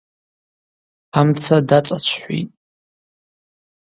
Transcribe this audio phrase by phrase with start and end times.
[1.19, 2.53] Амца дацӏачвхӏвитӏ.